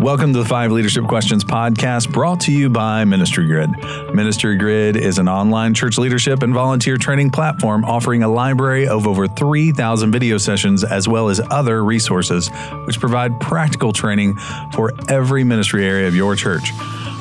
[0.00, 3.70] Welcome to the Five Leadership Questions podcast brought to you by Ministry Grid.
[4.14, 9.06] Ministry Grid is an online church leadership and volunteer training platform offering a library of
[9.06, 12.48] over 3,000 video sessions as well as other resources,
[12.86, 14.36] which provide practical training
[14.72, 16.72] for every ministry area of your church.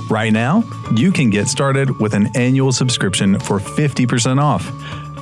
[0.10, 0.64] Right now,
[0.96, 4.72] you can get started with an annual subscription for 50% off.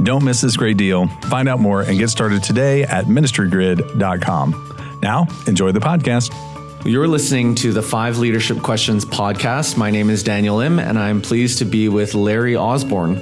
[0.04, 1.08] Don't miss this great deal.
[1.24, 5.00] Find out more and get started today at ministrygrid.com.
[5.02, 6.57] Now, enjoy the podcast.
[6.86, 9.76] You're listening to the Five Leadership Questions podcast.
[9.78, 13.16] My name is Daniel Im, and I'm pleased to be with Larry Osborne.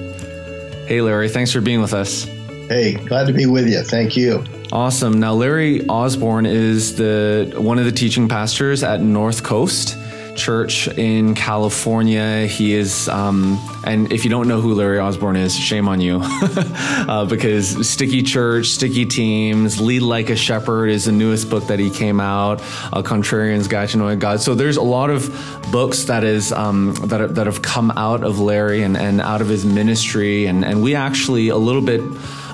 [0.88, 2.26] Hey, Larry, thanks for being with us.
[2.68, 3.82] Hey, glad to be with you.
[3.82, 4.44] Thank you.
[4.72, 5.20] Awesome.
[5.20, 9.98] Now, Larry Osborne is the one of the teaching pastors at North Coast
[10.36, 12.46] church in California.
[12.46, 16.20] He is, um, and if you don't know who Larry Osborne is, shame on you,
[16.24, 21.80] uh, because Sticky Church, Sticky Teams, Lead Like a Shepherd is the newest book that
[21.80, 22.62] he came out.
[22.92, 24.42] A Contrarian's Guide to Knowing God.
[24.42, 25.30] So there's a lot of
[25.72, 29.48] books that is um, that that have come out of Larry and, and out of
[29.48, 32.02] his ministry, and and we actually a little bit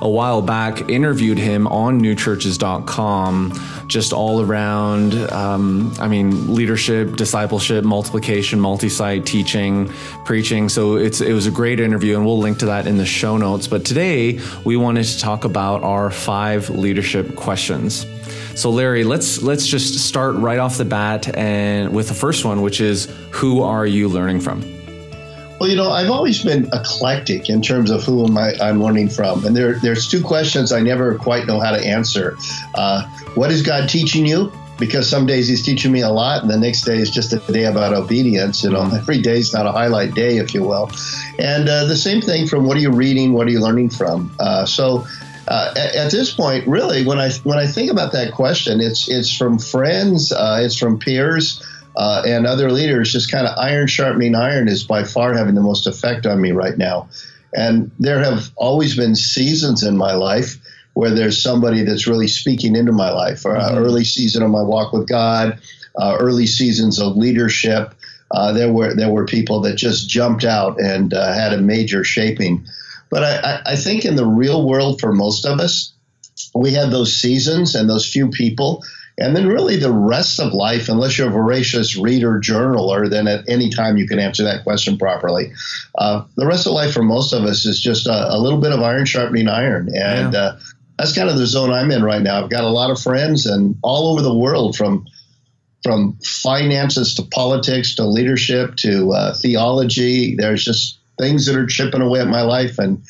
[0.02, 3.54] a while back interviewed him on newchurches.com
[3.88, 9.88] just all around um, i mean leadership discipleship multiplication multi-site teaching
[10.26, 13.06] preaching so it's it was a great interview and we'll link to that in the
[13.06, 18.06] show notes but today we wanted to talk about our five leadership questions
[18.56, 22.62] so Larry, let's let's just start right off the bat and with the first one,
[22.62, 24.62] which is who are you learning from?
[25.60, 29.10] Well, you know, I've always been eclectic in terms of who am I, I'm learning
[29.10, 32.36] from, and there, there's two questions I never quite know how to answer.
[32.74, 33.04] Uh,
[33.36, 34.52] what is God teaching you?
[34.82, 37.38] Because some days He's teaching me a lot, and the next day is just a
[37.54, 38.64] day about obedience.
[38.64, 40.90] You know, every day is not a highlight day, if you will.
[41.38, 43.34] And uh, the same thing from what are you reading?
[43.34, 44.36] What are you learning from?
[44.40, 45.06] Uh, so.
[45.48, 49.10] Uh, at, at, this point, really, when I when I think about that question, it's
[49.10, 51.62] it's from friends, uh, it's from peers,
[51.96, 55.62] uh, and other leaders, just kind of iron sharpening iron is by far having the
[55.62, 57.10] most effect on me right now.
[57.54, 60.58] And there have always been seasons in my life
[60.94, 63.78] where there's somebody that's really speaking into my life, or mm-hmm.
[63.78, 65.60] early season of my walk with God,
[65.96, 67.94] uh, early seasons of leadership.
[68.32, 72.04] Uh, there were there were people that just jumped out and uh, had a major
[72.04, 72.66] shaping.
[73.10, 75.92] But I, I think in the real world, for most of us,
[76.56, 78.84] we have those seasons and those few people
[79.22, 83.48] and then, really, the rest of life, unless you're a voracious reader, journaler, then at
[83.48, 85.52] any time you can answer that question properly.
[85.98, 88.72] Uh, the rest of life for most of us is just a, a little bit
[88.72, 89.90] of iron sharpening iron.
[89.96, 90.40] And yeah.
[90.40, 90.60] uh,
[91.02, 92.44] that's kind of the zone I'm in right now.
[92.44, 95.08] I've got a lot of friends and all over the world from
[95.84, 100.36] from finances to politics to leadership to uh, theology.
[100.36, 102.78] There's just things that are chipping away at my life.
[102.78, 103.02] And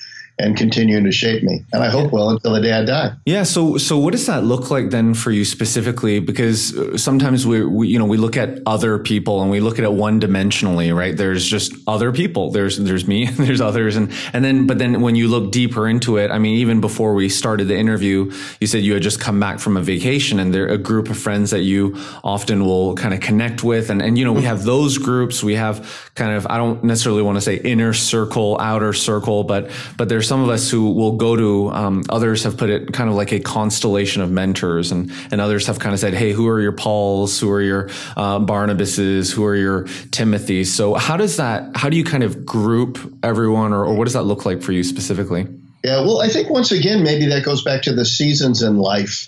[0.42, 1.64] and continuing to shape me.
[1.72, 3.14] And I hope will until the day I die.
[3.26, 3.44] Yeah.
[3.44, 6.20] So, so what does that look like then for you specifically?
[6.20, 9.78] Because uh, sometimes we, we you know, we look at other people and we look
[9.78, 11.16] at it one dimensionally, right?
[11.16, 12.52] There's just other people.
[12.52, 13.96] There's, there's me, there's others.
[13.96, 17.14] And, and then, but then when you look deeper into it, I mean, even before
[17.14, 20.54] we started the interview, you said you had just come back from a vacation and
[20.54, 23.90] there are a group of friends that you often will kind of connect with.
[23.90, 25.44] And, and, you know, we have those groups.
[25.44, 29.70] We have kind of, I don't necessarily want to say inner circle, outer circle, but,
[29.98, 33.10] but there's some of us who will go to um, others have put it kind
[33.10, 36.48] of like a constellation of mentors and and others have kind of said hey who
[36.48, 37.38] are your pauls?
[37.38, 39.34] Who are your uh, barnabases?
[39.34, 39.84] Who are your
[40.16, 40.68] timothys?
[40.68, 44.14] So how does that how do you kind of group everyone or, or what does
[44.14, 45.48] that look like for you specifically?
[45.84, 49.28] Yeah well i think once again maybe that goes back to the seasons in life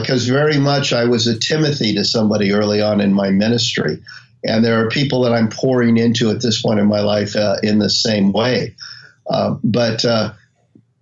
[0.00, 4.02] because uh, very much i was a timothy to somebody early on in my ministry
[4.42, 7.56] and there are people that i'm pouring into at this point in my life uh,
[7.62, 8.74] in the same way
[9.30, 10.32] uh, but uh,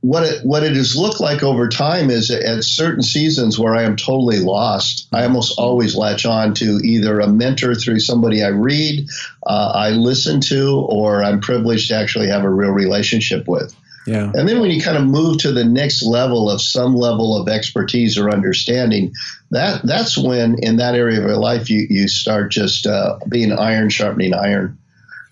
[0.00, 3.82] what it what it has looked like over time is at certain seasons where I
[3.82, 8.48] am totally lost, I almost always latch on to either a mentor through somebody I
[8.48, 9.08] read,
[9.46, 13.74] uh, I listen to, or I'm privileged to actually have a real relationship with.
[14.06, 14.30] Yeah.
[14.34, 17.48] And then when you kind of move to the next level of some level of
[17.48, 19.12] expertise or understanding,
[19.50, 23.52] that that's when in that area of your life you you start just uh, being
[23.52, 24.78] iron sharpening iron.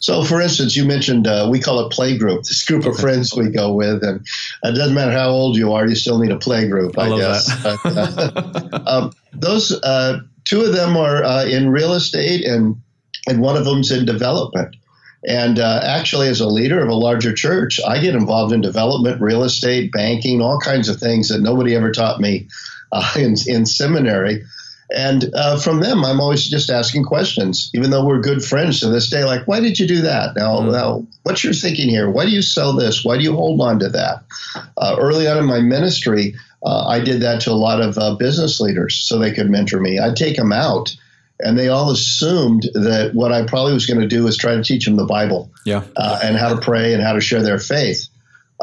[0.04, 2.42] So, for instance, you mentioned uh, we call it play group.
[2.42, 4.20] This group of friends we go with, and
[4.62, 6.98] it doesn't matter how old you are, you still need a play group.
[6.98, 7.62] I, I guess.
[7.62, 12.76] But, uh, um, those uh, two of them are uh, in real estate, and
[13.26, 14.76] and one of them's in development.
[15.26, 19.22] And uh, actually, as a leader of a larger church, I get involved in development,
[19.22, 22.46] real estate, banking, all kinds of things that nobody ever taught me
[22.92, 24.42] uh, in, in seminary.
[24.94, 28.88] And uh, from them, I'm always just asking questions, even though we're good friends to
[28.88, 29.24] this day.
[29.24, 30.36] Like, why did you do that?
[30.36, 30.72] Now, mm-hmm.
[30.72, 32.10] now what's your thinking here?
[32.10, 33.04] Why do you sell this?
[33.04, 34.24] Why do you hold on to that?
[34.76, 36.34] Uh, early on in my ministry,
[36.64, 39.80] uh, I did that to a lot of uh, business leaders so they could mentor
[39.80, 39.98] me.
[39.98, 40.94] I'd take them out
[41.40, 44.62] and they all assumed that what I probably was going to do was try to
[44.62, 47.58] teach them the Bible, yeah, uh, and how to pray and how to share their
[47.58, 48.08] faith.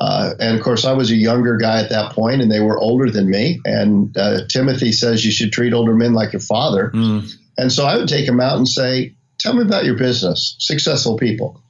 [0.02, 2.80] Uh, and of course, I was a younger guy at that point, and they were
[2.80, 3.62] older than me.
[3.66, 6.90] And uh, Timothy says you should treat older men like your father.
[6.92, 7.32] Mm.
[7.60, 11.18] And so I would take them out and say, "Tell me about your business, successful
[11.18, 11.62] people.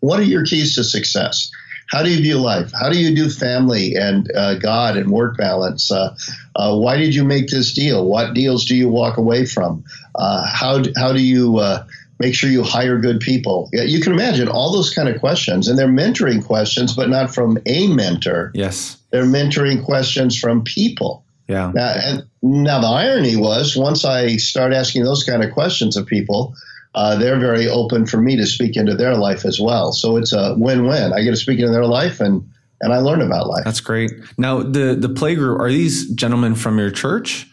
[0.00, 1.50] What are your keys to success?
[1.86, 2.70] How do you view life?
[2.78, 5.90] How do you do family and uh, God and work balance?
[5.90, 6.14] Uh,
[6.54, 8.04] uh, why did you make this deal?
[8.04, 9.84] What deals do you walk away from?
[10.14, 11.86] Uh, how how do you uh,
[12.20, 13.68] make sure you hire good people?
[13.72, 17.58] You can imagine all those kind of questions, and they're mentoring questions, but not from
[17.66, 18.52] a mentor.
[18.54, 21.24] Yes, they're mentoring questions from people.
[21.48, 21.72] Yeah.
[21.74, 26.06] Now, and now the irony was once I start asking those kind of questions of
[26.06, 26.54] people,
[26.94, 29.90] uh, they're very open for me to speak into their life as well.
[29.92, 31.12] So it's a win-win.
[31.12, 32.48] I get to speak into their life and
[32.82, 33.64] and I learn about life.
[33.64, 34.10] That's great.
[34.38, 37.46] Now the the playgroup are these gentlemen from your church?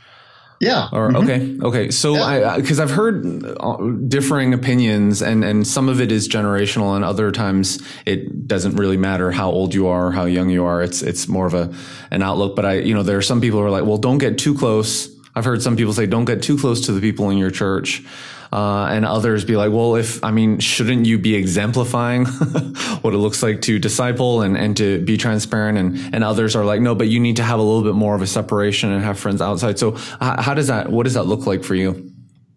[0.59, 0.89] Yeah.
[0.91, 1.63] Or mm-hmm.
[1.63, 1.91] okay, okay.
[1.91, 2.53] So yeah.
[2.53, 3.77] I because I've heard uh,
[4.07, 8.97] differing opinions, and and some of it is generational, and other times it doesn't really
[8.97, 10.81] matter how old you are, how young you are.
[10.81, 11.73] It's it's more of a
[12.09, 12.55] an outlook.
[12.55, 14.55] But I, you know, there are some people who are like, well, don't get too
[14.55, 15.15] close.
[15.35, 18.03] I've heard some people say, don't get too close to the people in your church
[18.51, 22.25] uh, and others be like, well, if I mean, shouldn't you be exemplifying
[23.01, 25.77] what it looks like to disciple and, and to be transparent?
[25.77, 28.15] And and others are like, no, but you need to have a little bit more
[28.15, 29.79] of a separation and have friends outside.
[29.79, 29.91] So
[30.21, 30.89] how does that?
[30.91, 32.11] What does that look like for you?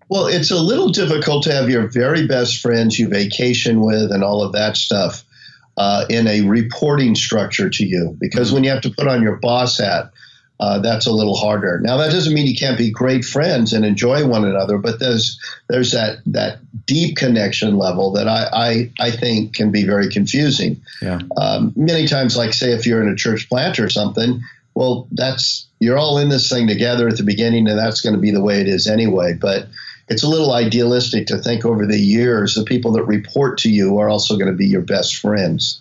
[0.09, 4.25] Well, it's a little difficult to have your very best friends you vacation with and
[4.25, 5.25] all of that stuff
[5.77, 9.37] uh, in a reporting structure to you because when you have to put on your
[9.37, 10.11] boss hat
[10.61, 11.81] uh, that's a little harder.
[11.83, 15.41] Now that doesn't mean you can't be great friends and enjoy one another, but there's
[15.69, 20.83] there's that that deep connection level that I I, I think can be very confusing.
[21.01, 21.21] Yeah.
[21.39, 24.43] Um, many times, like say if you're in a church plant or something,
[24.75, 28.21] well, that's you're all in this thing together at the beginning, and that's going to
[28.21, 29.33] be the way it is anyway.
[29.33, 29.67] But
[30.09, 33.97] it's a little idealistic to think over the years the people that report to you
[33.97, 35.81] are also going to be your best friends.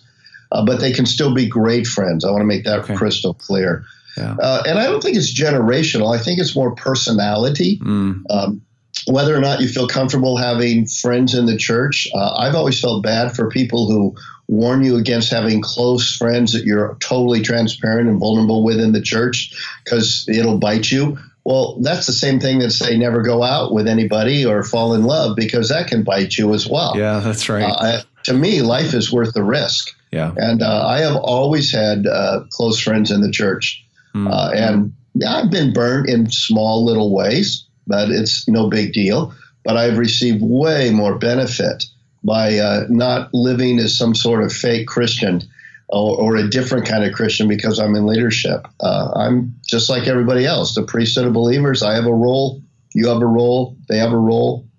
[0.52, 2.24] Uh, but they can still be great friends.
[2.24, 2.96] I want to make that okay.
[2.96, 3.84] crystal clear.
[4.16, 4.36] Yeah.
[4.40, 6.14] Uh, and I don't think it's generational.
[6.14, 7.78] I think it's more personality.
[7.78, 8.22] Mm.
[8.30, 8.62] Um,
[9.06, 13.02] whether or not you feel comfortable having friends in the church, uh, I've always felt
[13.02, 14.14] bad for people who
[14.48, 19.00] warn you against having close friends that you're totally transparent and vulnerable with in the
[19.00, 19.54] church
[19.84, 21.18] because it'll bite you.
[21.44, 25.04] Well, that's the same thing that say never go out with anybody or fall in
[25.04, 26.94] love because that can bite you as well.
[26.96, 27.64] Yeah, that's right.
[27.64, 29.90] Uh, to me, life is worth the risk.
[30.10, 30.32] Yeah.
[30.36, 33.84] And uh, I have always had uh, close friends in the church.
[34.14, 34.28] Mm-hmm.
[34.28, 34.92] Uh, and
[35.26, 39.34] I've been burnt in small little ways, but it's no big deal.
[39.64, 41.84] But I've received way more benefit
[42.24, 45.42] by uh, not living as some sort of fake Christian
[45.88, 48.66] or, or, a different kind of Christian because I'm in leadership.
[48.80, 51.82] Uh, I'm just like everybody else, the priesthood of believers.
[51.82, 52.62] I have a role,
[52.94, 54.69] you have a role, they have a role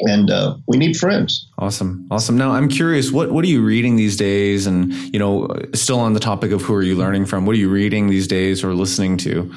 [0.00, 1.46] and uh, we need friends.
[1.58, 2.36] Awesome, awesome.
[2.36, 4.66] Now I'm curious, what what are you reading these days?
[4.66, 7.46] And you know, still on the topic of who are you learning from?
[7.46, 9.52] What are you reading these days or listening to?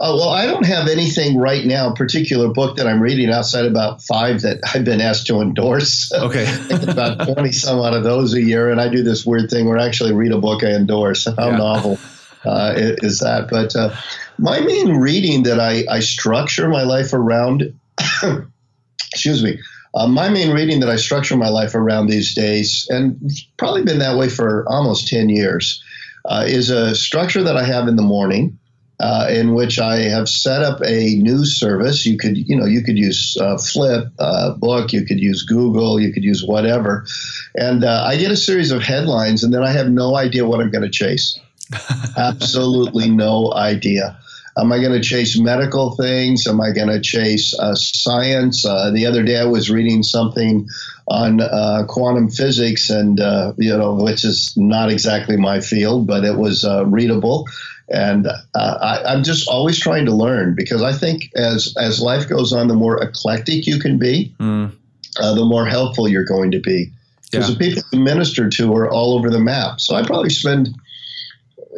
[0.00, 4.00] Uh, well, I don't have anything right now, particular book that I'm reading outside about
[4.00, 6.12] five that I've been asked to endorse.
[6.18, 6.46] Okay.
[6.70, 8.70] about 20 some out of those a year.
[8.70, 11.24] And I do this weird thing where I actually read a book I endorse.
[11.24, 11.56] How yeah.
[11.56, 11.98] novel
[12.44, 13.48] uh, is that?
[13.50, 13.94] But uh,
[14.38, 17.72] my main reading that I, I structure my life around
[19.12, 19.58] excuse me.
[19.94, 23.18] Uh, my main reading that I structure my life around these days, and
[23.56, 25.82] probably been that way for almost 10 years,
[26.26, 28.58] uh, is a structure that I have in the morning.
[29.00, 32.04] Uh, in which I have set up a news service.
[32.04, 36.00] You could, you know, you could use uh, Flip uh, book, you could use Google,
[36.00, 37.06] you could use whatever,
[37.54, 40.58] and uh, I get a series of headlines, and then I have no idea what
[40.58, 41.38] I'm going to chase.
[42.16, 44.18] Absolutely no idea.
[44.58, 46.46] Am I going to chase medical things?
[46.46, 48.64] Am I going to chase uh, science?
[48.64, 50.68] Uh, the other day I was reading something
[51.06, 56.24] on uh, quantum physics, and uh, you know, which is not exactly my field, but
[56.24, 57.46] it was uh, readable.
[57.88, 62.28] And uh, I, am just always trying to learn because I think as as life
[62.28, 64.72] goes on, the more eclectic you can be, mm.
[65.14, 66.90] the more helpful you're going to be.
[67.30, 67.54] Because yeah.
[67.54, 69.80] the people you minister to are all over the map.
[69.80, 70.74] So I probably spend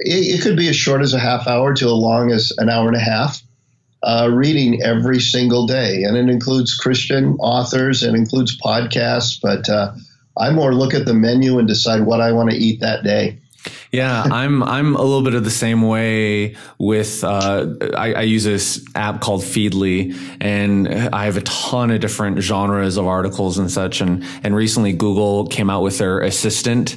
[0.00, 2.68] it, it, could be as short as a half hour to as long as an
[2.68, 3.42] hour and a half.
[4.02, 9.92] Uh, reading every single day, and it includes Christian authors, it includes podcasts, but uh,
[10.38, 13.38] I more look at the menu and decide what I want to eat that day.
[13.92, 17.66] Yeah, I'm I'm a little bit of the same way with uh,
[17.96, 22.96] I, I, use this app called Feedly, and I have a ton of different genres
[22.96, 24.00] of articles and such.
[24.00, 26.96] And and recently Google came out with their assistant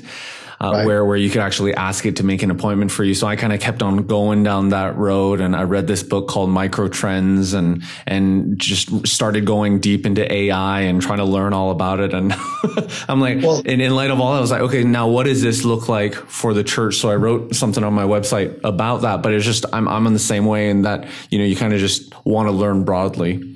[0.61, 0.85] uh, right.
[0.85, 3.13] where where you could actually ask it to make an appointment for you.
[3.13, 6.27] So I kind of kept on going down that road, and I read this book
[6.27, 11.53] called Micro Trends, and and just started going deep into AI and trying to learn
[11.53, 12.13] all about it.
[12.13, 12.33] And
[13.07, 15.23] I'm like, well, and in light of all that, I was like, okay, now what
[15.23, 16.95] does this look like for the church?
[16.95, 20.13] So I wrote something on my website about that, but it's just I'm I'm in
[20.13, 23.49] the same way in that you know you kind of just want to learn broadly.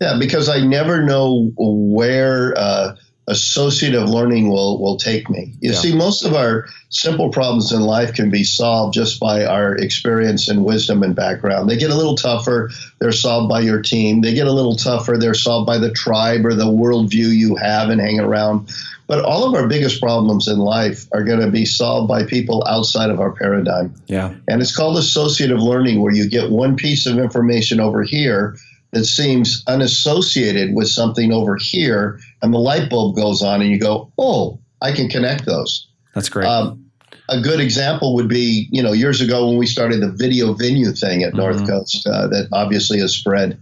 [0.00, 2.94] Yeah, because I never know where uh,
[3.28, 5.52] associative learning will will take me.
[5.60, 5.78] You yeah.
[5.78, 10.48] see, most of our simple problems in life can be solved just by our experience
[10.48, 11.68] and wisdom and background.
[11.68, 14.22] They get a little tougher, they're solved by your team.
[14.22, 17.90] They get a little tougher, they're solved by the tribe or the worldview you have
[17.90, 18.70] and hang around.
[19.06, 22.62] But all of our biggest problems in life are going to be solved by people
[22.68, 23.94] outside of our paradigm.
[24.06, 24.34] Yeah.
[24.48, 28.56] And it's called associative learning, where you get one piece of information over here
[28.92, 33.78] that seems unassociated with something over here, and the light bulb goes on, and you
[33.78, 36.46] go, "Oh, I can connect those." That's great.
[36.46, 36.84] Um,
[37.28, 40.92] a good example would be, you know, years ago when we started the video venue
[40.92, 41.38] thing at mm-hmm.
[41.38, 43.60] North Coast, uh, that obviously has spread.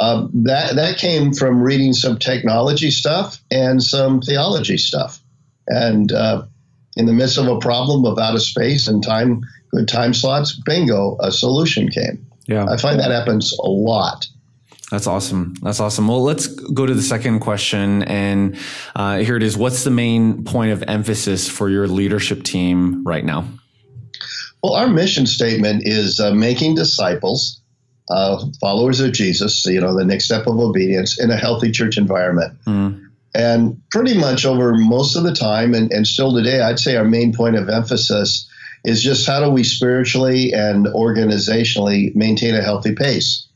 [0.00, 5.20] Um, that that came from reading some technology stuff and some theology stuff,
[5.66, 6.42] and uh,
[6.96, 10.60] in the midst of a problem of out of space and time, good time slots,
[10.64, 12.24] bingo, a solution came.
[12.46, 14.26] Yeah, I find that happens a lot.
[14.90, 15.54] That's awesome.
[15.60, 16.08] That's awesome.
[16.08, 18.02] Well, let's go to the second question.
[18.04, 18.56] And
[18.96, 19.56] uh, here it is.
[19.56, 23.46] What's the main point of emphasis for your leadership team right now?
[24.62, 27.60] Well, our mission statement is uh, making disciples,
[28.08, 31.98] uh, followers of Jesus, you know, the next step of obedience in a healthy church
[31.98, 32.58] environment.
[32.64, 33.08] Mm.
[33.34, 37.04] And pretty much over most of the time, and, and still today, I'd say our
[37.04, 38.48] main point of emphasis
[38.84, 43.47] is just how do we spiritually and organizationally maintain a healthy pace?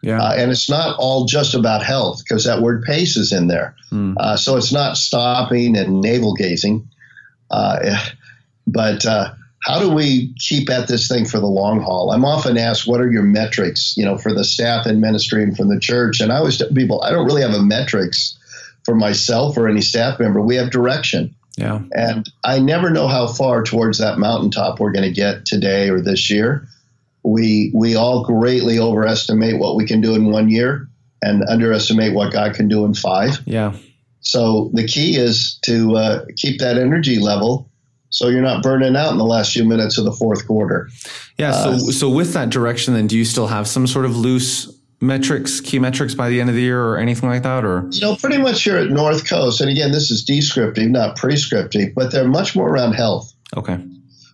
[0.00, 0.22] Yeah.
[0.22, 3.74] Uh, and it's not all just about health because that word pace is in there.
[3.90, 4.14] Mm.
[4.16, 6.88] Uh, so it's not stopping and navel gazing.
[7.50, 7.96] Uh,
[8.66, 12.12] but uh, how do we keep at this thing for the long haul?
[12.12, 15.56] I'm often asked, what are your metrics, you know, for the staff and ministry and
[15.56, 16.20] from the church?
[16.20, 18.38] And I always tell people, I don't really have a metrics
[18.84, 20.40] for myself or any staff member.
[20.40, 21.34] We have direction.
[21.56, 21.80] Yeah.
[21.92, 26.00] And I never know how far towards that mountaintop we're going to get today or
[26.00, 26.68] this year
[27.22, 30.88] we we all greatly overestimate what we can do in one year
[31.22, 33.40] and underestimate what God can do in five.
[33.44, 33.74] Yeah.
[34.20, 37.68] So the key is to uh, keep that energy level
[38.10, 40.88] so you're not burning out in the last few minutes of the fourth quarter.
[41.36, 41.52] Yeah.
[41.52, 44.72] So uh, so with that direction, then do you still have some sort of loose
[45.00, 48.00] metrics, key metrics by the end of the year, or anything like that, or you
[48.00, 49.60] know, pretty much here at North Coast.
[49.60, 53.32] And again, this is descriptive, not prescriptive, but they're much more around health.
[53.56, 53.78] Okay.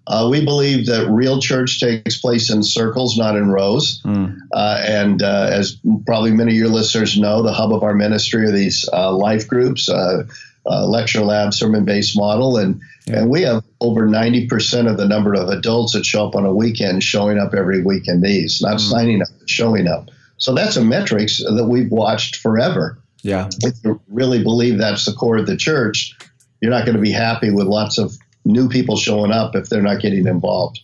[0.07, 4.03] Uh, we believe that real church takes place in circles, not in rows.
[4.03, 4.39] Mm.
[4.53, 8.45] Uh, and uh, as probably many of your listeners know, the hub of our ministry
[8.45, 10.25] are these uh, life groups, uh,
[10.67, 12.59] uh, lecture lab, sermon based model.
[12.59, 13.21] And, yeah.
[13.21, 16.53] and we have over 90% of the number of adults that show up on a
[16.53, 18.81] weekend showing up every week in these, not mm.
[18.81, 20.11] signing up, but showing up.
[20.37, 22.99] So that's a metrics that we've watched forever.
[23.23, 23.49] Yeah.
[23.63, 26.15] If you really believe that's the core of the church,
[26.61, 28.13] you're not going to be happy with lots of
[28.45, 30.81] new people showing up if they're not getting involved.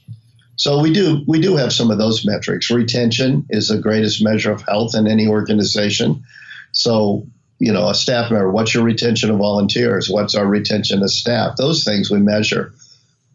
[0.57, 2.71] So we do we do have some of those metrics.
[2.71, 6.23] Retention is the greatest measure of health in any organization.
[6.73, 7.27] So
[7.61, 10.09] you know, a staff member, what's your retention of volunteers?
[10.09, 11.57] What's our retention of staff?
[11.57, 12.73] Those things we measure.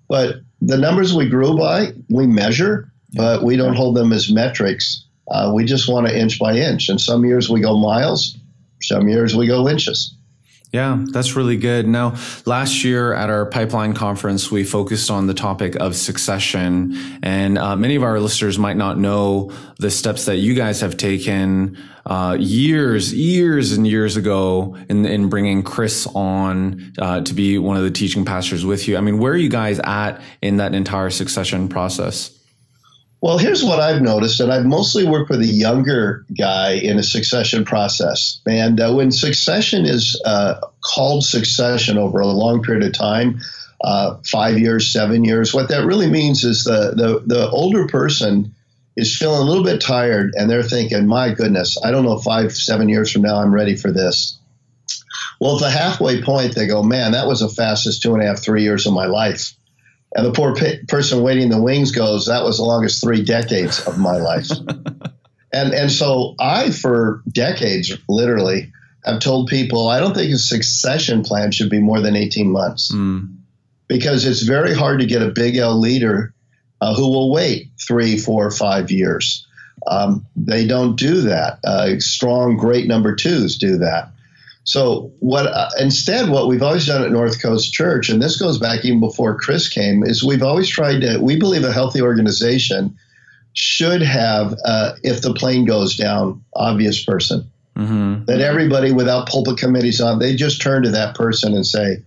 [0.07, 5.05] But the numbers we grew by, we measure, but we don't hold them as metrics.
[5.29, 6.89] Uh, we just want to inch by inch.
[6.89, 8.35] And some years we go miles,
[8.81, 10.14] some years we go inches.
[10.75, 11.87] Yeah, that's really good.
[11.87, 16.97] Now, last year at our pipeline conference, we focused on the topic of succession.
[17.23, 20.97] And uh, many of our listeners might not know the steps that you guys have
[20.97, 27.57] taken uh, years, years and years ago in, in bringing Chris on uh, to be
[27.57, 28.97] one of the teaching pastors with you.
[28.97, 32.37] I mean, where are you guys at in that entire succession process?
[33.21, 37.03] Well, here's what I've noticed, and I've mostly worked with a younger guy in a
[37.03, 38.39] succession process.
[38.45, 43.39] And uh, when succession is uh, called succession over a long period of time,
[43.83, 48.53] uh, five years, seven years, what that really means is the, the, the older person
[48.95, 52.53] is feeling a little bit tired and they're thinking, my goodness, I don't know, five,
[52.53, 54.37] seven years from now, I'm ready for this.
[55.39, 58.27] Well, at the halfway point, they go, man, that was the fastest two and a
[58.27, 59.53] half, three years of my life.
[60.15, 63.85] And the poor pe- person waiting the wings goes, that was the longest three decades
[63.85, 64.49] of my life.
[65.53, 68.71] and, and so I, for decades, literally,
[69.03, 72.93] have told people I don't think a succession plan should be more than 18 months.
[72.93, 73.35] Mm.
[73.87, 76.33] Because it's very hard to get a big L leader
[76.81, 79.45] uh, who will wait three, four, five years.
[79.87, 81.59] Um, they don't do that.
[81.63, 84.11] Uh, strong, great number twos do that.
[84.65, 88.57] So what uh, instead what we've always done at North Coast Church, and this goes
[88.57, 91.19] back even before Chris came, is we've always tried to.
[91.19, 92.97] We believe a healthy organization
[93.53, 97.49] should have, uh, if the plane goes down, obvious person.
[97.77, 98.25] Mm-hmm.
[98.25, 101.97] That everybody without pulpit committees on, they just turn to that person and say,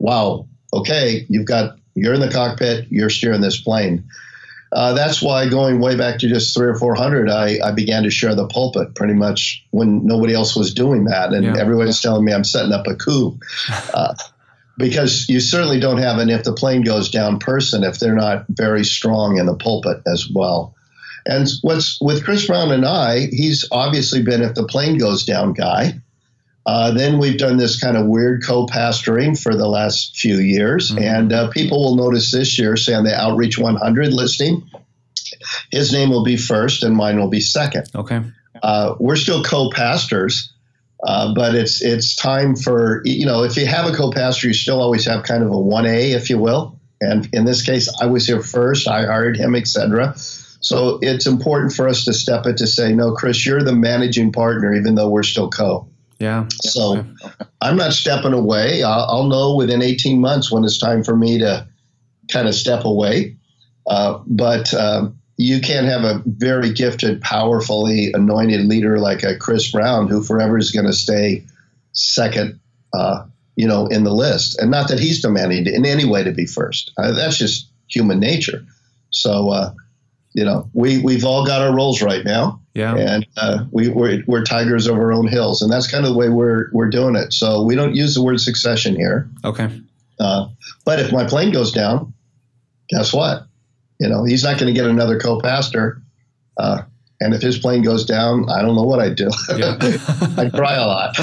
[0.00, 4.02] "Wow, okay, you've got you're in the cockpit, you're steering this plane."
[4.72, 8.04] Uh, that's why going way back to just three or four hundred, I, I began
[8.04, 11.56] to share the pulpit pretty much when nobody else was doing that, and yeah.
[11.58, 13.38] everybody's telling me I'm setting up a coup.
[13.92, 14.14] Uh,
[14.78, 18.46] because you certainly don't have an if the plane goes down person if they're not
[18.48, 20.74] very strong in the pulpit as well.
[21.26, 25.52] And what's with Chris Brown and I, he's obviously been if the plane goes down
[25.52, 26.00] guy.
[26.66, 31.02] Uh, then we've done this kind of weird co-pastoring for the last few years, mm-hmm.
[31.02, 34.62] and uh, people will notice this year, say on the Outreach 100 listing,
[35.70, 37.88] his name will be first and mine will be second.
[37.94, 38.20] Okay.
[38.62, 40.52] Uh, we're still co-pastors,
[41.02, 44.80] uh, but it's it's time for you know if you have a co-pastor, you still
[44.80, 46.78] always have kind of a one A, if you will.
[47.00, 48.86] And in this case, I was here first.
[48.86, 50.14] I hired him, etc.
[50.60, 54.32] So it's important for us to step it to say, no, Chris, you're the managing
[54.32, 55.88] partner, even though we're still co.
[56.20, 56.46] Yeah.
[56.62, 57.04] So.
[57.60, 58.82] I'm not stepping away.
[58.82, 61.66] I'll, I'll, know within 18 months when it's time for me to
[62.30, 63.36] kind of step away.
[63.86, 69.70] Uh, but um, you can't have a very gifted, powerfully anointed leader like a Chris
[69.70, 71.44] Brown who forever is going to stay
[71.92, 72.60] second,
[72.94, 73.24] uh,
[73.56, 74.60] you know, in the list.
[74.60, 76.92] And not that he's demanding in any way to be first.
[76.96, 78.64] Uh, that's just human nature.
[79.10, 79.74] So, uh,
[80.32, 82.59] you know, we we've all got our roles right now.
[82.74, 82.96] Yeah.
[82.96, 86.18] And uh, we we're, we're tigers of our own hills, and that's kind of the
[86.18, 87.32] way we're we're doing it.
[87.32, 89.28] So we don't use the word succession here.
[89.44, 89.68] Okay.
[90.20, 90.48] Uh,
[90.84, 92.12] but if my plane goes down,
[92.88, 93.46] guess what?
[93.98, 96.00] You know, he's not going to get another co-pastor.
[96.56, 96.82] Uh,
[97.20, 99.30] and if his plane goes down, I don't know what I'd do.
[99.54, 99.76] Yeah.
[100.38, 101.16] I'd cry a lot.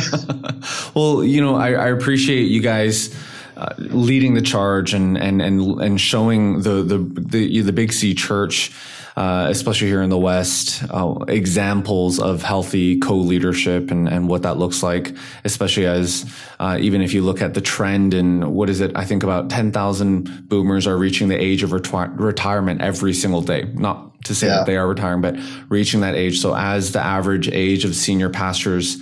[0.96, 3.16] well, you know, I, I appreciate you guys
[3.58, 8.14] uh, leading the charge and and and and showing the the the, the Big C
[8.14, 8.72] Church.
[9.18, 14.58] Uh, especially here in the West, uh, examples of healthy co-leadership and, and what that
[14.58, 18.80] looks like, especially as uh, even if you look at the trend and what is
[18.80, 18.92] it?
[18.96, 23.64] I think about 10,000 boomers are reaching the age of reti- retirement every single day.
[23.74, 24.58] Not to say yeah.
[24.58, 25.36] that they are retiring, but
[25.68, 26.40] reaching that age.
[26.40, 29.02] So as the average age of senior pastors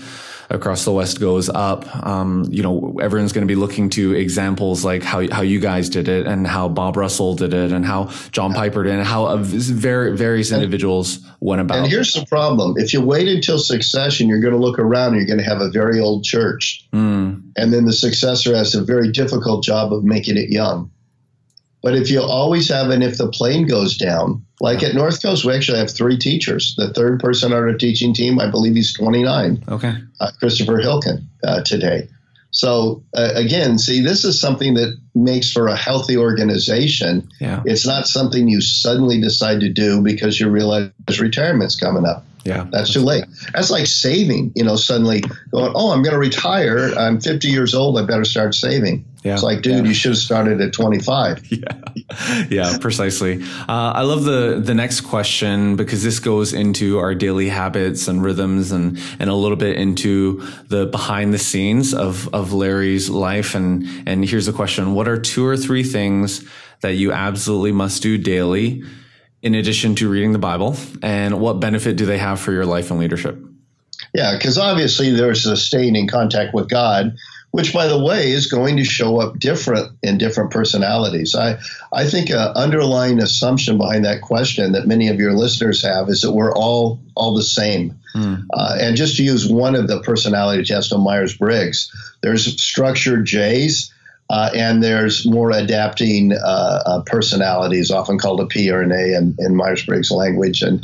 [0.50, 4.86] across the West goes up, um, you know, everyone's going to be looking to examples
[4.86, 8.06] like how, how you guys did it and how Bob Russell did it and how
[8.32, 12.76] John Piper did it and how very, various individuals went about And here's the problem.
[12.78, 15.62] If you wait until succession, you're going to look around and you're going to have
[15.62, 16.88] a very old church.
[16.94, 17.52] Mm.
[17.58, 20.92] And then the successor has a very difficult job of making it young.
[21.82, 25.44] But if you always have an if the plane goes down, like at North Coast,
[25.44, 26.76] we actually have three teachers.
[26.78, 29.64] The third person on our teaching team, I believe he's 29.
[29.68, 29.94] Okay.
[30.20, 32.08] Uh, Christopher Hilkin uh, today.
[32.52, 37.30] So uh, again, see, this is something that makes for a healthy organization.
[37.42, 37.62] Yeah.
[37.66, 40.90] It's not something you suddenly decide to do because you realize
[41.20, 42.26] retirement's coming up.
[42.46, 42.68] Yeah.
[42.72, 43.26] That's too late.
[43.54, 46.94] That's like saving, you know, suddenly going, oh, I'm going to retire.
[46.96, 47.98] I'm 50 years old.
[47.98, 49.04] I better start saving.
[49.24, 49.34] Yeah.
[49.34, 49.90] It's like, dude, yeah.
[49.90, 51.52] you should have started at 25.
[51.56, 52.46] Yeah.
[52.50, 53.42] Yeah, precisely.
[53.42, 58.24] Uh, I love the, the next question because this goes into our daily habits and
[58.24, 63.56] rhythms and, and a little bit into the behind the scenes of, of Larry's life.
[63.56, 64.94] And, and here's the question.
[64.94, 66.48] What are two or three things
[66.82, 68.84] that you absolutely must do daily
[69.46, 70.76] in addition to reading the Bible?
[71.04, 73.38] And what benefit do they have for your life and leadership?
[74.14, 77.16] Yeah, because obviously there's a staying in contact with God,
[77.52, 81.36] which, by the way, is going to show up different in different personalities.
[81.36, 81.60] I,
[81.94, 86.22] I think an underlying assumption behind that question that many of your listeners have is
[86.22, 88.00] that we're all all the same.
[88.16, 88.48] Mm.
[88.52, 93.26] Uh, and just to use one of the personality tests on Myers Briggs, there's structured
[93.26, 93.94] J's
[94.30, 99.16] uh, and there's more adapting uh, uh, personalities, often called a P or an A
[99.16, 100.62] in, in Myers Briggs language.
[100.62, 100.84] And,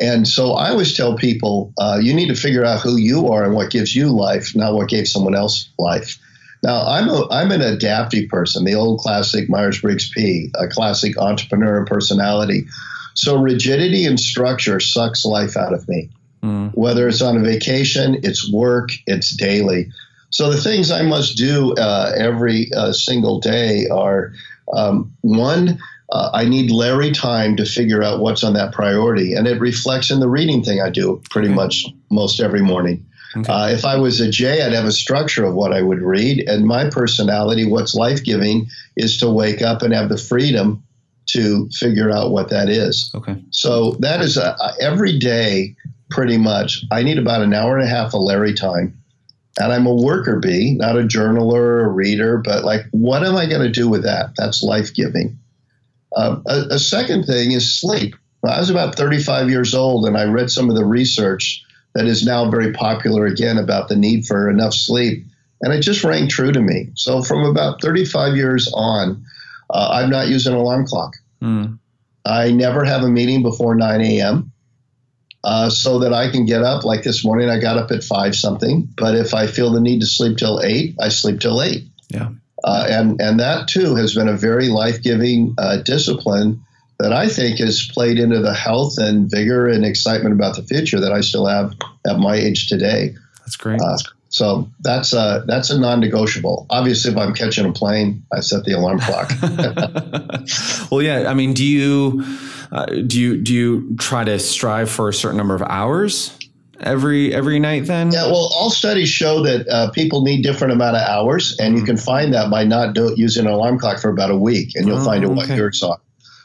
[0.00, 3.44] and so I always tell people uh, you need to figure out who you are
[3.44, 6.18] and what gives you life, not what gave someone else life.
[6.62, 11.18] Now, I'm, a, I'm an adaptive person, the old classic Myers Briggs P, a classic
[11.18, 12.66] entrepreneur personality.
[13.14, 16.08] So rigidity and structure sucks life out of me.
[16.42, 16.72] Mm.
[16.74, 19.90] Whether it's on a vacation, it's work, it's daily.
[20.32, 24.32] So the things I must do uh, every uh, single day are
[24.74, 25.78] um, one,
[26.10, 30.10] uh, I need Larry time to figure out what's on that priority, and it reflects
[30.10, 31.56] in the reading thing I do pretty okay.
[31.56, 33.06] much most every morning.
[33.36, 33.52] Okay.
[33.52, 36.48] Uh, if I was a J, I'd have a structure of what I would read,
[36.48, 40.82] and my personality, what's life giving, is to wake up and have the freedom
[41.26, 43.10] to figure out what that is.
[43.14, 43.36] Okay.
[43.50, 45.76] So that is a, every day,
[46.10, 46.84] pretty much.
[46.90, 49.01] I need about an hour and a half of Larry time
[49.58, 53.36] and I'm a worker bee, not a journaler or a reader, but like, what am
[53.36, 54.30] I going to do with that?
[54.36, 55.38] That's life giving.
[56.16, 58.14] Uh, a, a, second thing is sleep.
[58.46, 62.24] I was about 35 years old and I read some of the research that is
[62.24, 65.24] now very popular again about the need for enough sleep.
[65.62, 66.90] And it just rang true to me.
[66.94, 69.24] So from about 35 years on,
[69.70, 71.14] uh, I've not used an alarm clock.
[71.42, 71.78] Mm.
[72.24, 74.51] I never have a meeting before 9 a.m.
[75.44, 76.84] Uh, so that I can get up.
[76.84, 78.88] Like this morning, I got up at five something.
[78.96, 81.84] But if I feel the need to sleep till eight, I sleep till eight.
[82.08, 82.28] Yeah.
[82.64, 86.64] Uh, and and that too has been a very life giving uh, discipline
[87.00, 91.00] that I think has played into the health and vigor and excitement about the future
[91.00, 91.72] that I still have
[92.06, 93.16] at my age today.
[93.40, 93.80] That's great.
[93.80, 93.96] Uh,
[94.28, 96.66] so that's a that's a non-negotiable.
[96.70, 99.30] Obviously, if I'm catching a plane, I set the alarm clock.
[100.90, 101.28] well, yeah.
[101.28, 102.24] I mean, do you
[102.72, 106.36] uh, do you do you try to strive for a certain number of hours
[106.80, 107.84] every every night?
[107.84, 108.24] Then yeah.
[108.24, 111.80] Well, all studies show that uh, people need different amount of hours, and mm-hmm.
[111.80, 114.74] you can find that by not do, using an alarm clock for about a week,
[114.74, 115.36] and you'll oh, find out okay.
[115.36, 115.98] what yours are.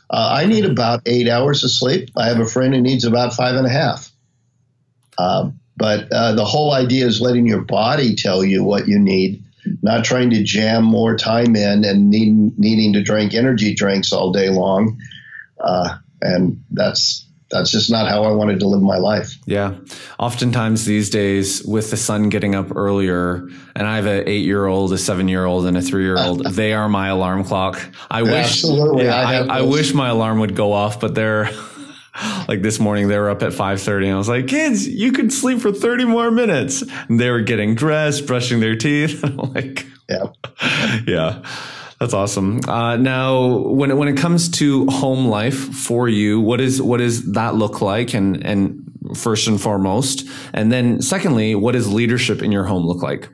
[0.09, 2.09] Uh, I need about eight hours of sleep.
[2.17, 4.11] I have a friend who needs about five and a half.
[5.17, 9.43] Um, but uh, the whole idea is letting your body tell you what you need,
[9.81, 14.31] not trying to jam more time in and need, needing to drink energy drinks all
[14.31, 14.99] day long.
[15.59, 19.37] Uh, and that's that's just not how I wanted to live my life.
[19.45, 19.75] Yeah.
[20.19, 24.65] Oftentimes these days, with the sun getting up earlier, and I have an eight year
[24.65, 27.79] old, a seven year old, and a three year old, they are my alarm clock.
[28.11, 28.65] I wish.
[28.65, 31.49] Yeah, I, I, I wish my alarm would go off, but they're
[32.47, 35.31] like this morning they were up at 5.30 and i was like kids you could
[35.31, 39.85] sleep for 30 more minutes and they were getting dressed brushing their teeth i'm like
[40.09, 40.25] yeah
[41.05, 41.43] yeah
[41.99, 42.59] that's awesome.
[42.67, 46.97] Uh, now when it, when it comes to home life for you what is what
[46.97, 48.13] does that look like?
[48.13, 48.83] And and
[49.15, 53.29] first and foremost and then secondly what does leadership in your home look like?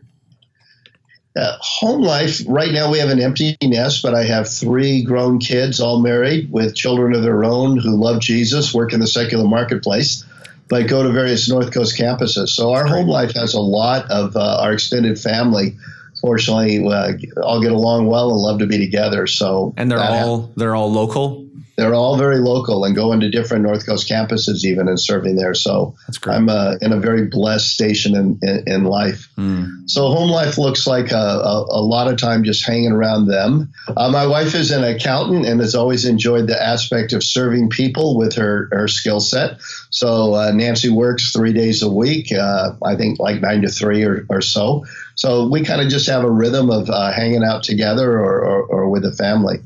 [1.36, 5.39] Uh, home life right now we have an empty nest but i have three grown
[5.39, 9.43] kids all married with children of their own who love jesus work in the secular
[9.43, 10.23] marketplace
[10.69, 12.49] but go to various north coast campuses.
[12.49, 15.78] So our home life has a lot of uh, our extended family
[16.23, 17.12] fortunately uh,
[17.43, 20.89] all get along well and love to be together so and they're all they're all
[20.89, 21.42] local
[21.75, 25.55] they're all very local and going to different North Coast campuses even and serving there.
[25.55, 29.27] So I'm uh, in a very blessed station in, in, in life.
[29.38, 29.89] Mm.
[29.89, 33.73] So home life looks like a, a, a, lot of time just hanging around them.
[33.97, 38.17] Uh, my wife is an accountant and has always enjoyed the aspect of serving people
[38.17, 39.59] with her, her skill set.
[39.89, 44.03] So uh, Nancy works three days a week, uh, I think like nine to three
[44.03, 44.86] or, or so.
[45.15, 48.63] So we kind of just have a rhythm of uh, hanging out together or, or,
[48.65, 49.57] or with the family.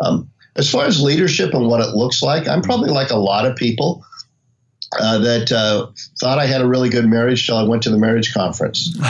[0.00, 3.46] Um, as far as leadership and what it looks like, I'm probably like a lot
[3.46, 4.04] of people
[5.00, 5.88] uh, that uh,
[6.20, 8.96] thought I had a really good marriage till I went to the marriage conference.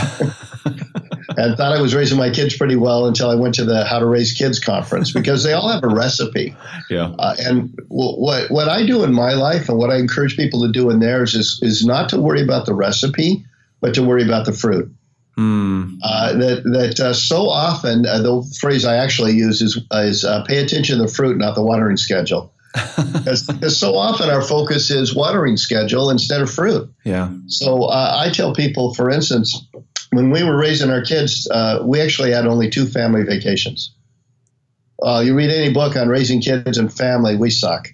[1.37, 3.98] and thought I was raising my kids pretty well until I went to the How
[3.98, 6.57] to Raise Kids conference because they all have a recipe.
[6.90, 7.14] Yeah.
[7.18, 10.72] Uh, and what what I do in my life and what I encourage people to
[10.72, 13.44] do in theirs is is not to worry about the recipe,
[13.80, 14.90] but to worry about the fruit.
[15.37, 15.99] Mm.
[16.03, 20.44] Uh, that that uh, so often uh, the phrase I actually use is is uh,
[20.44, 22.53] pay attention to the fruit, not the watering schedule.
[22.97, 26.92] Because so often our focus is watering schedule instead of fruit.
[27.05, 27.31] Yeah.
[27.47, 29.64] So uh, I tell people, for instance,
[30.11, 33.94] when we were raising our kids, uh, we actually had only two family vacations.
[35.23, 37.88] you read any book on raising kids and family, we suck.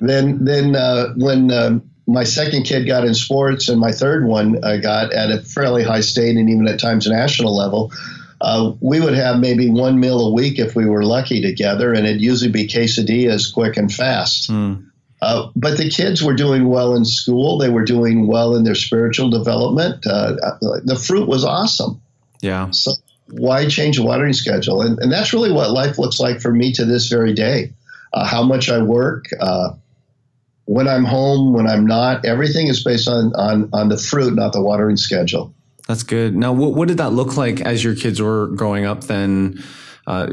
[0.00, 0.74] then then
[1.16, 5.30] when um, my second kid got in sports, and my third one uh, got at
[5.30, 7.92] a fairly high state and even at times national level.
[8.40, 12.06] Uh, we would have maybe one meal a week if we were lucky together, and
[12.06, 14.48] it'd usually be quesadillas, quick and fast.
[14.48, 14.86] Mm.
[15.20, 17.58] Uh, but the kids were doing well in school.
[17.58, 20.06] They were doing well in their spiritual development.
[20.06, 20.34] Uh,
[20.84, 22.00] the fruit was awesome.
[22.40, 22.70] Yeah.
[22.70, 22.92] So
[23.30, 24.80] why change the watering schedule?
[24.80, 27.72] And, and that's really what life looks like for me to this very day.
[28.12, 29.70] Uh, how much I work, uh,
[30.68, 32.26] when I'm home, when I'm not.
[32.26, 35.54] Everything is based on on on the fruit, not the watering schedule.
[35.88, 36.36] That's good.
[36.36, 39.04] Now, what, what did that look like as your kids were growing up?
[39.04, 39.64] Then,
[40.06, 40.30] uh,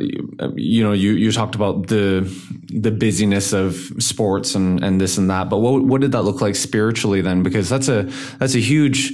[0.55, 2.29] you know, you you talked about the
[2.67, 6.41] the busyness of sports and and this and that, but what what did that look
[6.41, 7.41] like spiritually then?
[7.41, 8.03] Because that's a
[8.37, 9.13] that's a huge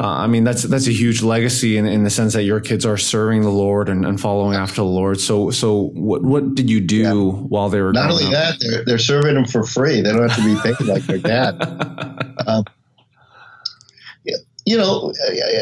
[0.00, 2.84] uh, I mean, that's that's a huge legacy in, in the sense that your kids
[2.84, 5.20] are serving the Lord and, and following after the Lord.
[5.20, 7.12] So, so what what did you do yeah.
[7.12, 8.32] while they were not only up?
[8.32, 10.00] that they're they're serving them for free.
[10.00, 12.30] They don't have to be paid like their dad.
[12.46, 12.64] Um,
[14.66, 15.12] you know,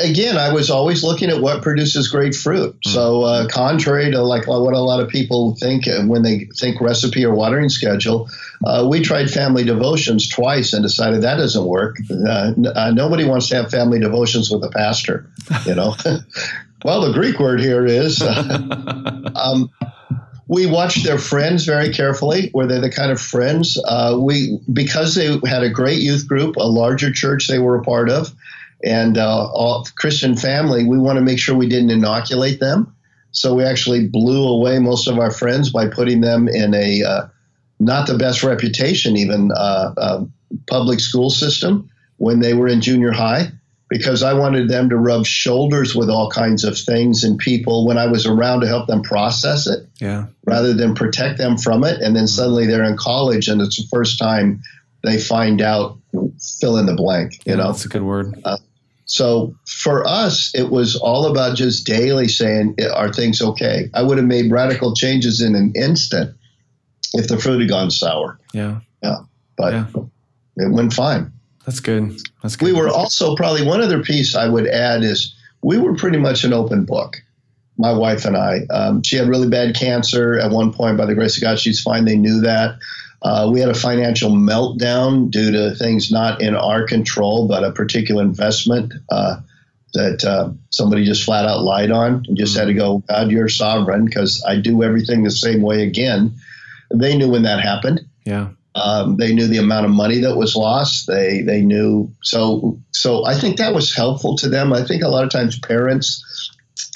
[0.02, 2.76] again, I was always looking at what produces great fruit.
[2.86, 2.92] Mm.
[2.92, 7.24] So, uh, contrary to like what a lot of people think when they think recipe
[7.24, 8.28] or watering schedule,
[8.64, 11.96] uh, we tried family devotions twice and decided that doesn't work.
[12.10, 15.28] Uh, uh nobody wants to have family devotions with a pastor,
[15.66, 15.96] you know.
[16.84, 18.22] well, the Greek word here is.
[19.34, 19.68] um,
[20.46, 22.50] we watched their friends very carefully.
[22.52, 26.56] Were they the kind of friends uh, we because they had a great youth group,
[26.56, 28.32] a larger church they were a part of
[28.84, 32.94] and uh, all Christian family, we want to make sure we didn't inoculate them.
[33.30, 37.28] So we actually blew away most of our friends by putting them in a uh,
[37.80, 40.24] not the best reputation, even uh, uh,
[40.68, 43.50] public school system when they were in junior high,
[43.88, 47.98] because I wanted them to rub shoulders with all kinds of things and people when
[47.98, 52.00] I was around to help them process it, yeah, rather than protect them from it.
[52.00, 54.62] And then suddenly they're in college and it's the first time
[55.02, 55.98] they find out
[56.60, 57.34] fill in the blank.
[57.46, 58.40] You yeah, know, that's a good word.
[58.44, 58.58] Uh,
[59.12, 63.90] so for us, it was all about just daily saying, are things okay?
[63.92, 66.34] I would have made radical changes in an instant
[67.12, 68.38] if the fruit had gone sour.
[68.54, 68.80] Yeah.
[69.02, 69.18] Yeah.
[69.58, 69.86] But yeah.
[70.56, 71.30] it went fine.
[71.66, 72.18] That's good.
[72.42, 72.64] That's good.
[72.64, 76.42] We were also probably one other piece I would add is we were pretty much
[76.44, 77.18] an open book.
[77.76, 78.60] My wife and I.
[78.70, 80.96] Um, she had really bad cancer at one point.
[80.96, 82.06] By the grace of God, she's fine.
[82.06, 82.78] They knew that.
[83.22, 87.70] Uh, we had a financial meltdown due to things not in our control, but a
[87.70, 89.36] particular investment uh,
[89.94, 93.48] that uh, somebody just flat out lied on and just had to go, God, you're
[93.48, 96.34] sovereign because I do everything the same way again.
[96.92, 98.00] They knew when that happened.
[98.24, 98.48] Yeah.
[98.74, 101.06] Um, they knew the amount of money that was lost.
[101.06, 103.26] They they knew so so.
[103.26, 104.72] I think that was helpful to them.
[104.72, 106.24] I think a lot of times parents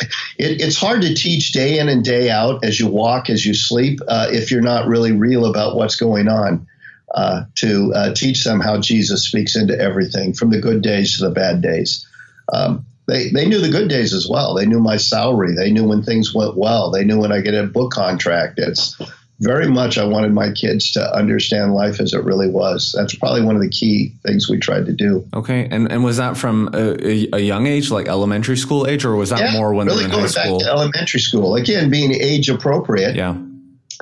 [0.01, 3.55] it, it's hard to teach day in and day out as you walk, as you
[3.55, 6.67] sleep, uh, if you're not really real about what's going on.
[7.15, 11.25] Uh, to uh, teach them how Jesus speaks into everything, from the good days to
[11.25, 12.07] the bad days.
[12.53, 14.55] Um, they, they knew the good days as well.
[14.55, 15.55] They knew my salary.
[15.55, 16.91] They knew when things went well.
[16.91, 18.59] They knew when I get a book contract.
[18.59, 19.01] It's
[19.41, 22.95] very much I wanted my kids to understand life as it really was.
[22.97, 25.27] That's probably one of the key things we tried to do.
[25.35, 29.15] Okay, and and was that from a, a young age, like elementary school age, or
[29.17, 30.63] was that yeah, more when really they were in high school?
[30.65, 33.17] elementary school, again, being age appropriate.
[33.17, 33.37] Yeah,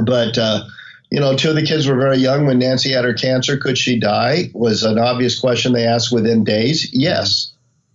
[0.05, 0.39] but.
[0.39, 0.65] Uh,
[1.11, 3.57] you know, two of the kids were very young when Nancy had her cancer.
[3.57, 4.51] Could she die?
[4.53, 6.93] Was an obvious question they asked within days.
[6.93, 7.53] Yes.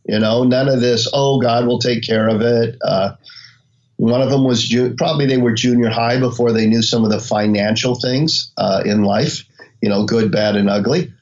[0.07, 2.77] You know, none of this, oh, God will take care of it.
[2.81, 3.15] Uh,
[3.99, 7.11] one of them was ju- probably they were junior high before they knew some of
[7.11, 9.43] the financial things uh, in life,
[9.81, 11.13] you know, good, bad, and ugly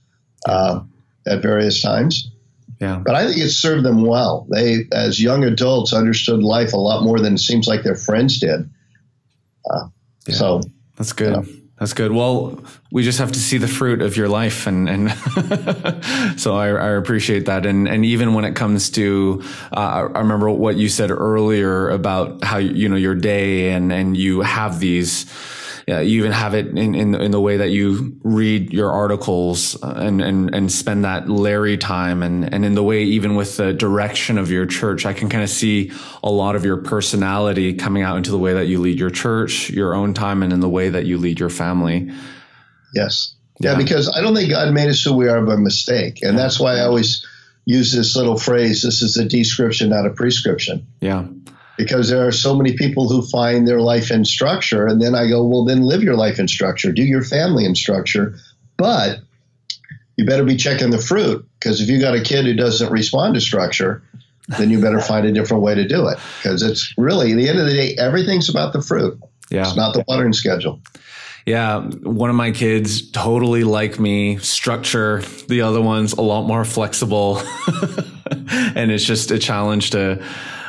[0.47, 0.81] uh,
[1.25, 2.29] at various times.
[2.79, 3.01] Yeah.
[3.03, 4.45] But I think it served them well.
[4.51, 8.39] They, as young adults, understood life a lot more than it seems like their friends
[8.39, 8.69] did.
[9.71, 9.87] Uh,
[10.27, 10.35] yeah.
[10.35, 10.61] So
[10.97, 11.35] that's good.
[11.35, 12.11] You know, that's good.
[12.11, 12.59] Well,
[12.91, 15.11] we just have to see the fruit of your life, and and
[16.39, 17.67] so I, I, appreciate that.
[17.67, 22.43] And and even when it comes to, uh, I remember what you said earlier about
[22.43, 25.25] how you know your day, and and you have these
[25.87, 29.81] yeah, you even have it in, in, in the way that you read your articles
[29.81, 33.55] uh, and, and, and spend that Larry time and, and in the way, even with
[33.55, 37.73] the direction of your church, I can kind of see a lot of your personality
[37.73, 40.59] coming out into the way that you lead your church, your own time, and in
[40.59, 42.11] the way that you lead your family.
[42.93, 43.35] Yes.
[43.61, 46.21] Yeah, yeah because I don't think God made us who we are by mistake.
[46.21, 47.25] And that's why I always
[47.63, 50.85] use this little phrase this is a description, not a prescription.
[50.99, 51.27] Yeah
[51.77, 54.87] because there are so many people who find their life in structure.
[54.87, 57.75] And then I go, well, then live your life in structure, do your family in
[57.75, 58.35] structure.
[58.77, 59.19] But
[60.17, 63.35] you better be checking the fruit because if you got a kid who doesn't respond
[63.35, 64.03] to structure,
[64.57, 67.47] then you better find a different way to do it because it's really, at the
[67.47, 69.19] end of the day, everything's about the fruit.
[69.49, 69.61] Yeah.
[69.61, 70.81] It's not the watering schedule.
[71.45, 75.21] Yeah, one of my kids totally like me, structure.
[75.47, 77.41] The other one's a lot more flexible.
[78.75, 80.21] and it's just a challenge to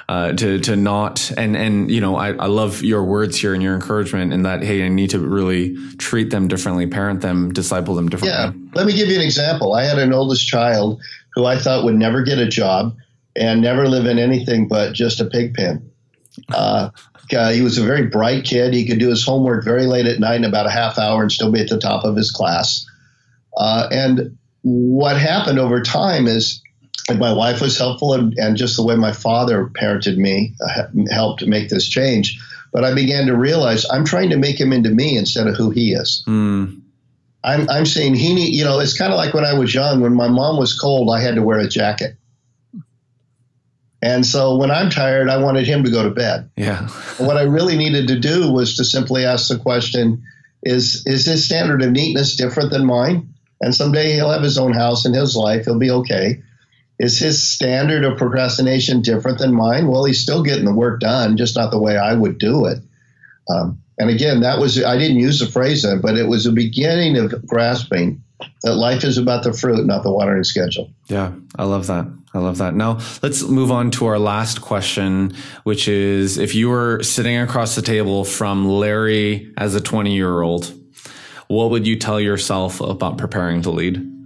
[0.08, 3.62] uh, to to not and and you know I, I love your words here and
[3.62, 7.94] your encouragement in that hey I need to really treat them differently, parent them, disciple
[7.94, 8.38] them differently.
[8.38, 9.74] Yeah, let me give you an example.
[9.74, 11.00] I had an oldest child
[11.34, 12.96] who I thought would never get a job
[13.36, 15.90] and never live in anything but just a pig pen.
[16.48, 16.90] Uh,
[17.52, 18.72] he was a very bright kid.
[18.72, 21.30] He could do his homework very late at night in about a half hour and
[21.30, 22.86] still be at the top of his class.
[23.56, 26.62] Uh, and what happened over time is
[27.08, 30.84] and my wife was helpful, and, and just the way my father parented me uh,
[31.10, 32.38] helped make this change.
[32.72, 35.70] But I began to realize I'm trying to make him into me instead of who
[35.70, 36.22] he is.
[36.26, 36.82] Mm.
[37.44, 40.00] I'm, I'm saying he need, you know, it's kind of like when I was young,
[40.00, 42.16] when my mom was cold, I had to wear a jacket.
[44.02, 46.50] And so when I'm tired, I wanted him to go to bed.
[46.56, 46.88] Yeah.
[47.18, 50.22] what I really needed to do was to simply ask the question,
[50.62, 53.32] is, is his standard of neatness different than mine?
[53.60, 55.64] And someday he'll have his own house and his life.
[55.64, 56.42] He'll be okay.
[56.98, 59.88] Is his standard of procrastination different than mine?
[59.88, 62.78] Well, he's still getting the work done, just not the way I would do it.
[63.48, 66.52] Um, and again, that was, I didn't use the phrase then, but it was the
[66.52, 68.22] beginning of grasping
[68.62, 70.90] that life is about the fruit, not the watering schedule.
[71.06, 72.06] Yeah, I love that.
[72.34, 72.74] I love that.
[72.74, 75.34] Now, let's move on to our last question,
[75.64, 80.42] which is if you were sitting across the table from Larry as a 20 year
[80.42, 80.72] old,
[81.48, 84.17] what would you tell yourself about preparing to lead?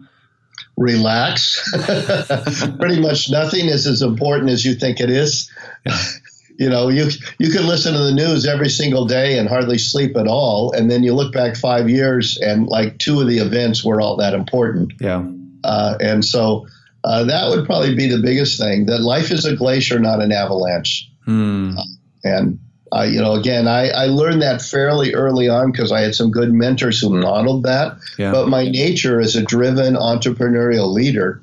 [0.76, 1.70] Relax.
[2.78, 5.50] Pretty much nothing is as important as you think it is.
[6.58, 7.08] You know, you
[7.38, 10.90] you can listen to the news every single day and hardly sleep at all, and
[10.90, 14.34] then you look back five years and like two of the events were all that
[14.34, 14.92] important.
[15.00, 15.26] Yeah.
[15.64, 16.66] Uh, and so
[17.04, 18.86] uh, that would probably be the biggest thing.
[18.86, 21.10] That life is a glacier, not an avalanche.
[21.24, 21.76] Hmm.
[21.76, 21.84] Uh,
[22.22, 22.58] and
[22.94, 26.30] uh, you know, again, I, I learned that fairly early on because I had some
[26.30, 27.96] good mentors who modeled that.
[28.18, 28.32] Yeah.
[28.32, 31.42] But my nature as a driven entrepreneurial leader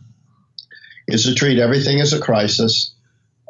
[1.07, 2.93] is to treat everything as a crisis,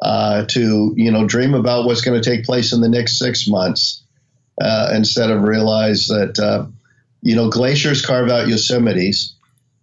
[0.00, 3.46] uh, to you know dream about what's going to take place in the next six
[3.46, 4.02] months,
[4.58, 6.66] uh, instead of realize that uh,
[7.20, 9.34] you know glaciers carve out Yosemites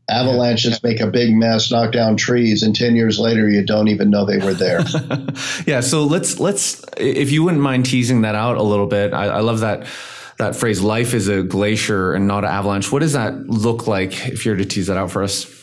[0.10, 4.10] avalanches make a big mess, knock down trees, and ten years later you don't even
[4.10, 4.82] know they were there.
[5.66, 5.82] yeah.
[5.82, 9.14] So let's let's if you wouldn't mind teasing that out a little bit.
[9.14, 9.88] I, I love that
[10.38, 10.82] that phrase.
[10.82, 12.92] Life is a glacier and not an avalanche.
[12.92, 15.54] What does that look like if you're to tease that out for us?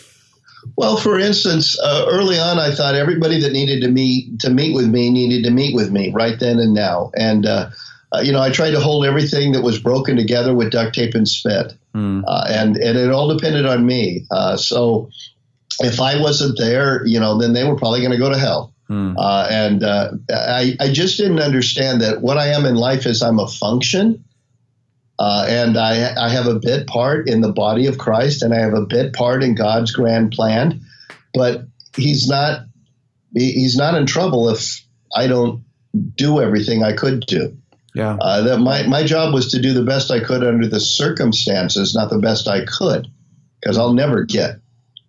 [0.76, 4.74] Well, for instance, uh, early on, I thought everybody that needed to meet to meet
[4.74, 7.70] with me needed to meet with me right then and now, and uh,
[8.14, 11.14] uh, you know, I tried to hold everything that was broken together with duct tape
[11.14, 12.22] and spit, mm.
[12.26, 14.26] uh, and and it all depended on me.
[14.30, 15.10] Uh, so
[15.80, 18.72] if I wasn't there, you know, then they were probably going to go to hell.
[18.90, 19.14] Mm.
[19.50, 23.38] and uh, I, I just didn't understand that what I am in life is I'm
[23.38, 24.22] a function,
[25.18, 28.58] uh, and I I have a bit part in the body of Christ, and I
[28.58, 30.82] have a bit part in God's grand plan,
[31.32, 31.62] but
[31.96, 32.66] He's not
[33.34, 34.84] He's not in trouble if
[35.16, 35.64] I don't
[36.16, 37.56] do everything I could do.
[37.94, 38.16] Yeah.
[38.20, 41.94] Uh, that my, my job was to do the best I could under the circumstances,
[41.94, 43.06] not the best I could,
[43.60, 44.56] because I'll never get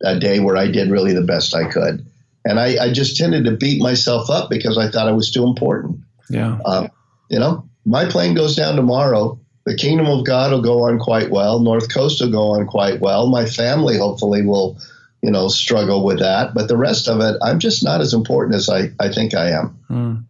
[0.03, 2.05] a day where I did really the best I could.
[2.45, 5.43] And I, I just tended to beat myself up because I thought I was too
[5.43, 5.99] important.
[6.29, 6.59] Yeah.
[6.63, 6.87] Uh,
[7.29, 9.39] you know, my plane goes down tomorrow.
[9.65, 11.59] The kingdom of God will go on quite well.
[11.59, 13.27] North Coast will go on quite well.
[13.27, 14.77] My family hopefully will,
[15.23, 16.53] you know, struggle with that.
[16.53, 19.49] But the rest of it, I'm just not as important as I, I think I
[19.49, 19.79] am.
[19.89, 20.25] Mm.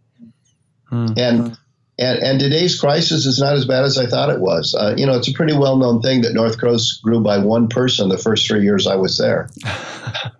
[0.90, 1.20] Mm.
[1.20, 1.58] And
[1.98, 4.76] and, and today's crisis is not as bad as I thought it was.
[4.76, 7.70] Uh, you know, it's a pretty well known thing that North Coast grew by one
[7.70, 9.50] person the first three years I was there.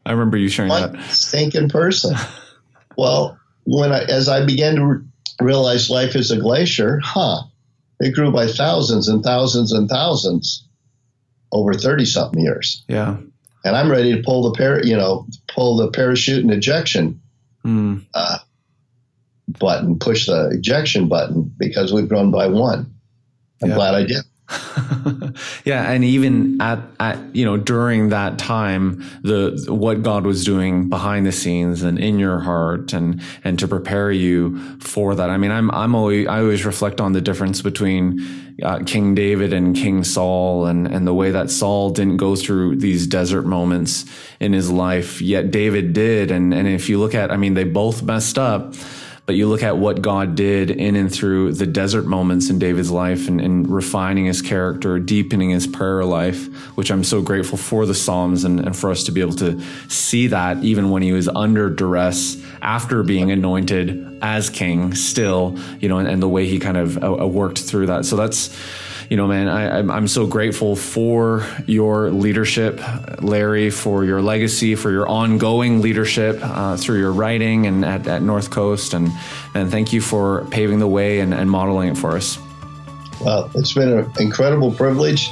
[0.06, 1.12] I remember you sharing one that.
[1.12, 2.16] Stinking person.
[2.98, 5.06] well, when I, as I began to re-
[5.40, 7.44] realize life is a glacier, huh?
[8.02, 10.68] It grew by thousands and thousands and thousands
[11.54, 12.84] over thirty something years.
[12.90, 13.18] Yeah.
[13.64, 17.22] And I'm ready to pull the par- you know, pull the parachute and ejection.
[17.64, 18.06] Mm.
[18.14, 18.40] Uh,
[19.48, 22.92] button, push the ejection button because we've grown by one.
[23.62, 23.76] I'm yeah.
[23.76, 24.24] glad I did.
[25.66, 30.88] yeah, and even at, at you know during that time, the what God was doing
[30.88, 35.32] behind the scenes and in your heart, and and to prepare you for that.
[35.32, 39.52] I mean, I'm I'm always I always reflect on the difference between uh, King David
[39.52, 44.06] and King Saul, and and the way that Saul didn't go through these desert moments
[44.40, 46.30] in his life, yet David did.
[46.30, 48.76] And and if you look at, I mean, they both messed up
[49.26, 52.92] but you look at what God did in and through the desert moments in David's
[52.92, 57.88] life and, and refining his character, deepening his prayer life, which I'm so grateful for
[57.88, 59.60] the Psalms and, and for us to be able to
[59.90, 65.90] see that even when he was under duress after being anointed as king still, you
[65.90, 68.06] know, and, and the way he kind of uh, uh worked through that.
[68.06, 68.56] So that's,
[69.10, 72.80] you know, man, I, I'm so grateful for your leadership,
[73.22, 78.22] Larry, for your legacy, for your ongoing leadership uh, through your writing and at, at,
[78.22, 78.94] North Coast.
[78.94, 79.12] And,
[79.54, 82.40] and thank you for paving the way and, and modeling it for us.
[83.22, 85.30] Well, it's been an incredible privilege.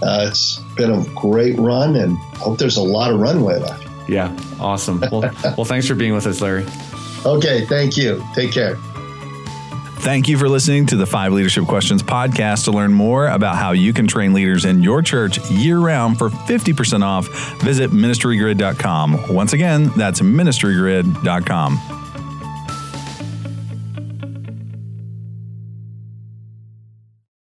[0.00, 3.86] Uh, it's been a great run, and hope there's a lot of runway left.
[4.08, 5.00] Yeah, awesome.
[5.12, 5.20] Well,
[5.56, 6.66] well, thanks for being with us, Larry.
[7.26, 8.24] Okay, thank you.
[8.34, 8.78] Take care.
[10.00, 12.64] Thank you for listening to the Five Leadership Questions podcast.
[12.64, 16.30] To learn more about how you can train leaders in your church year round for
[16.30, 17.28] 50% off,
[17.60, 19.34] visit ministrygrid.com.
[19.34, 21.97] Once again, that's ministrygrid.com.